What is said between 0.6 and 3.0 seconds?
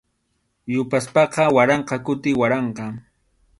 Yupaspaqa waranqa kuti waranqa.